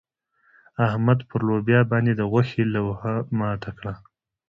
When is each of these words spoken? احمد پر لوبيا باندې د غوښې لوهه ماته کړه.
احمد 0.87 1.19
پر 1.29 1.41
لوبيا 1.47 1.81
باندې 1.91 2.11
د 2.15 2.21
غوښې 2.31 2.63
لوهه 2.73 3.13
ماته 3.39 3.71
کړه. 3.77 3.93